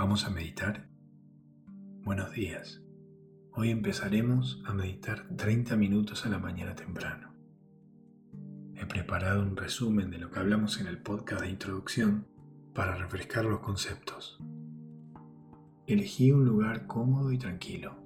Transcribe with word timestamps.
¿Vamos 0.00 0.24
a 0.24 0.30
meditar? 0.30 0.88
Buenos 2.04 2.32
días. 2.32 2.80
Hoy 3.52 3.68
empezaremos 3.68 4.62
a 4.64 4.72
meditar 4.72 5.28
30 5.36 5.76
minutos 5.76 6.24
a 6.24 6.30
la 6.30 6.38
mañana 6.38 6.74
temprano. 6.74 7.34
He 8.76 8.86
preparado 8.86 9.42
un 9.42 9.58
resumen 9.58 10.10
de 10.10 10.16
lo 10.16 10.30
que 10.30 10.38
hablamos 10.38 10.80
en 10.80 10.86
el 10.86 11.02
podcast 11.02 11.42
de 11.42 11.50
introducción 11.50 12.26
para 12.74 12.94
refrescar 12.94 13.44
los 13.44 13.60
conceptos. 13.60 14.40
Elegí 15.86 16.32
un 16.32 16.46
lugar 16.46 16.86
cómodo 16.86 17.30
y 17.30 17.36
tranquilo. 17.36 18.02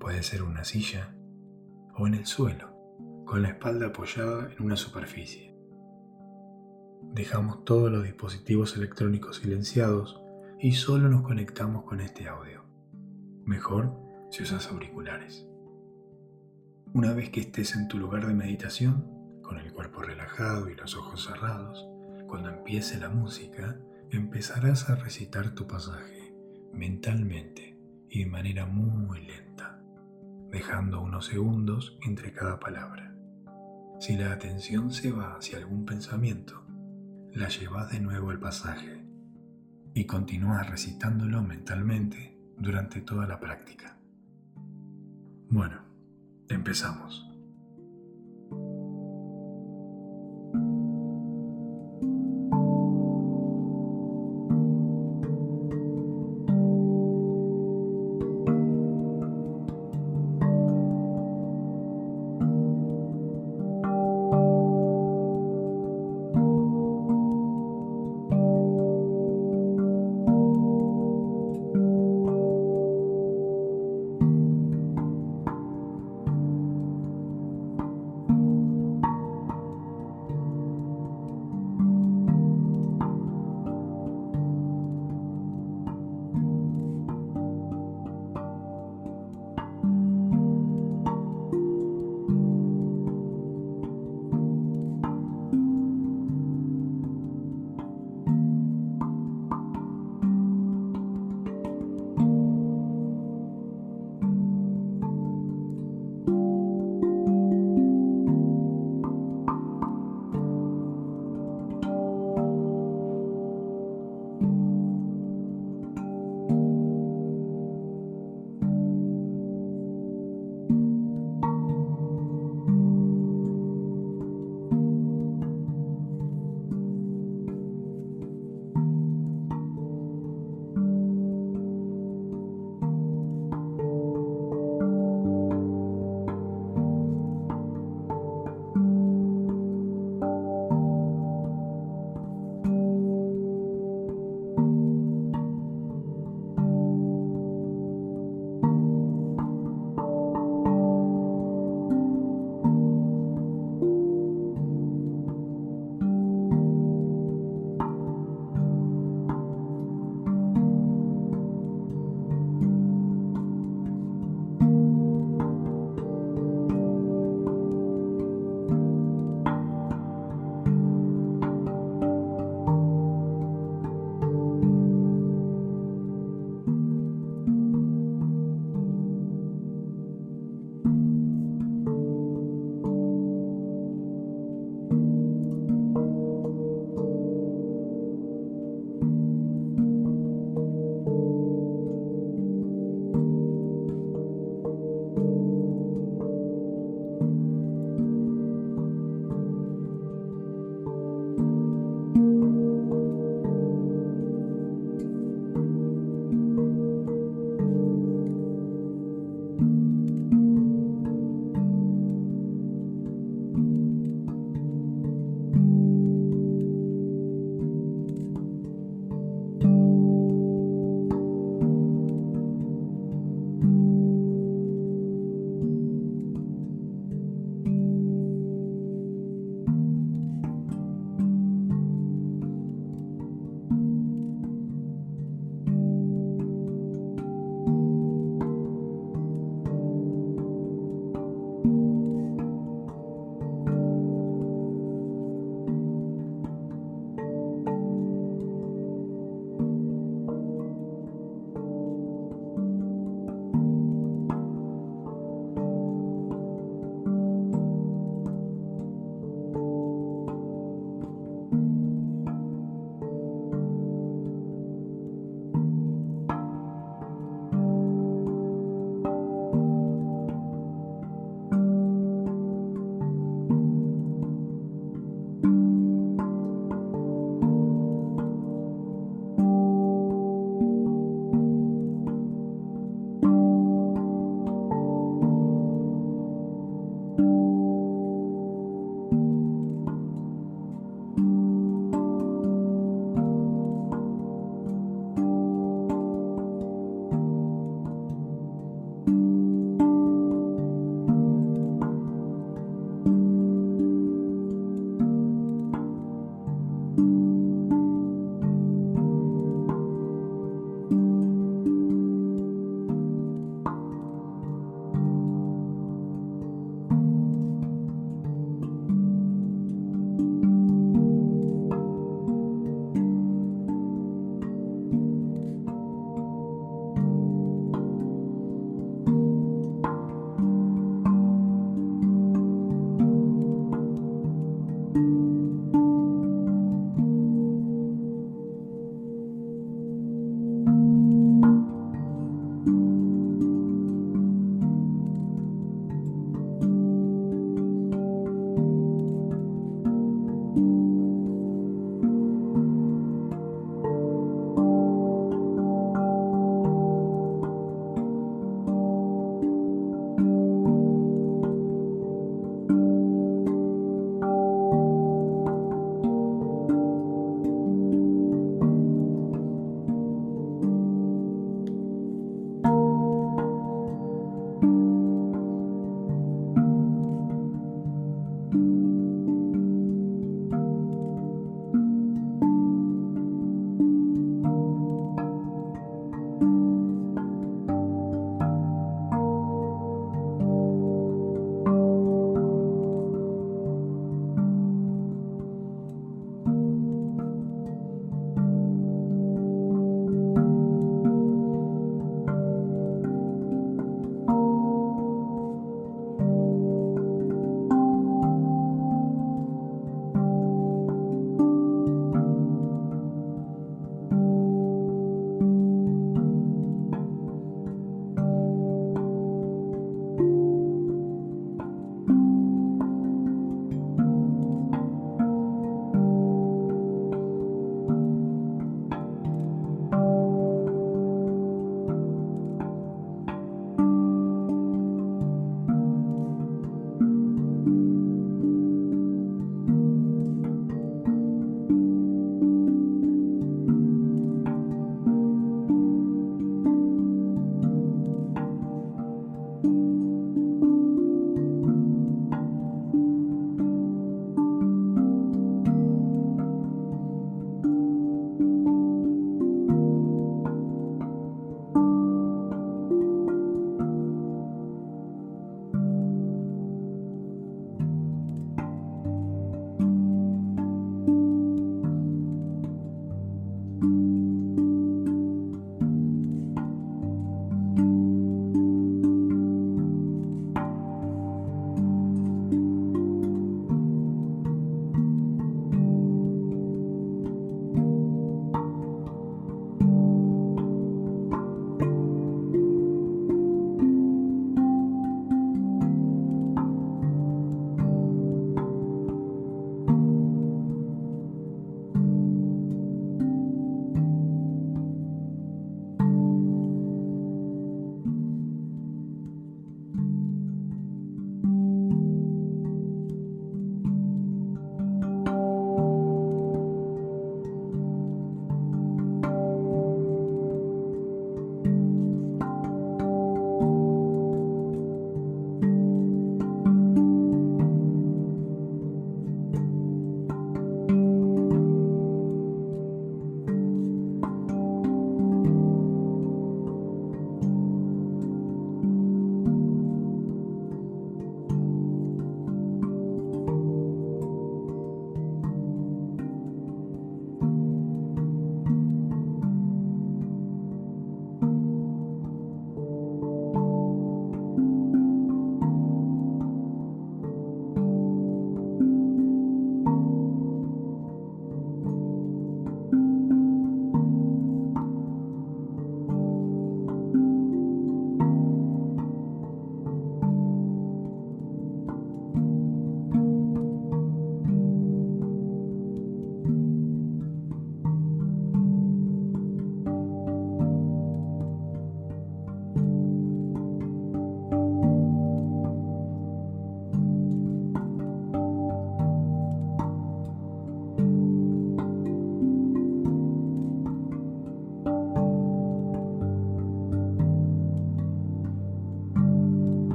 Puede 0.00 0.24
ser 0.24 0.42
una 0.42 0.64
silla 0.64 1.14
o 1.96 2.08
en 2.08 2.14
el 2.14 2.26
suelo, 2.26 2.74
con 3.26 3.42
la 3.42 3.50
espalda 3.50 3.86
apoyada 3.86 4.52
en 4.52 4.64
una 4.64 4.76
superficie. 4.76 5.54
Dejamos 7.14 7.64
todos 7.64 7.92
los 7.92 8.02
dispositivos 8.02 8.76
electrónicos 8.76 9.36
silenciados 9.36 10.20
y 10.60 10.72
solo 10.72 11.08
nos 11.08 11.22
conectamos 11.22 11.84
con 11.84 12.00
este 12.00 12.28
audio. 12.28 12.64
Mejor 13.44 13.96
si 14.30 14.42
usas 14.42 14.66
auriculares. 14.68 15.46
Una 16.92 17.12
vez 17.12 17.30
que 17.30 17.40
estés 17.40 17.76
en 17.76 17.86
tu 17.86 17.96
lugar 17.98 18.26
de 18.26 18.34
meditación, 18.34 19.40
con 19.42 19.58
el 19.58 19.72
cuerpo 19.72 20.02
relajado 20.02 20.68
y 20.68 20.74
los 20.74 20.96
ojos 20.96 21.24
cerrados, 21.24 21.88
cuando 22.26 22.50
empiece 22.50 22.98
la 22.98 23.08
música, 23.08 23.78
empezarás 24.10 24.90
a 24.90 24.96
recitar 24.96 25.54
tu 25.54 25.66
pasaje 25.66 26.34
mentalmente 26.72 27.78
y 28.10 28.24
de 28.24 28.30
manera 28.30 28.66
muy 28.66 29.20
lenta, 29.20 29.80
dejando 30.50 31.00
unos 31.00 31.26
segundos 31.26 31.98
entre 32.02 32.32
cada 32.32 32.58
palabra. 32.58 33.14
Si 34.00 34.16
la 34.16 34.32
atención 34.32 34.90
se 34.90 35.12
va 35.12 35.36
hacia 35.36 35.58
algún 35.58 35.84
pensamiento, 35.84 36.64
la 37.32 37.48
llevas 37.48 37.92
de 37.92 38.00
nuevo 38.00 38.30
al 38.30 38.40
pasaje 38.40 39.07
y 39.94 40.04
continúas 40.04 40.68
recitándolo 40.68 41.42
mentalmente 41.42 42.36
durante 42.56 43.00
toda 43.00 43.26
la 43.26 43.38
práctica. 43.38 43.98
Bueno, 45.50 45.82
empezamos. 46.48 47.27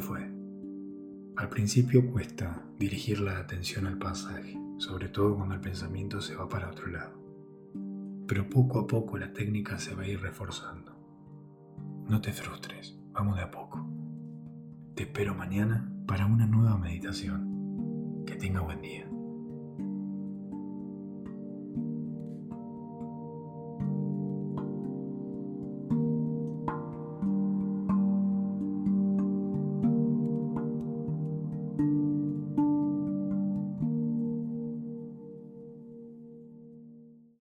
Fue? 0.00 0.30
Al 1.36 1.48
principio 1.48 2.10
cuesta 2.10 2.64
dirigir 2.78 3.20
la 3.20 3.38
atención 3.38 3.86
al 3.86 3.98
pasaje, 3.98 4.58
sobre 4.78 5.08
todo 5.08 5.36
cuando 5.36 5.54
el 5.54 5.60
pensamiento 5.60 6.20
se 6.20 6.34
va 6.34 6.48
para 6.48 6.70
otro 6.70 6.86
lado. 6.86 7.12
Pero 8.26 8.48
poco 8.48 8.80
a 8.80 8.86
poco 8.86 9.18
la 9.18 9.32
técnica 9.32 9.78
se 9.78 9.94
va 9.94 10.02
a 10.02 10.08
ir 10.08 10.20
reforzando. 10.20 10.96
No 12.08 12.20
te 12.20 12.32
frustres, 12.32 12.98
vamos 13.12 13.36
de 13.36 13.42
a 13.42 13.50
poco. 13.50 13.86
Te 14.94 15.02
espero 15.02 15.34
mañana 15.34 15.92
para 16.06 16.26
una 16.26 16.46
nueva 16.46 16.78
meditación. 16.78 18.24
Que 18.26 18.36
tenga 18.36 18.60
buen 18.60 18.80
día. 18.80 19.05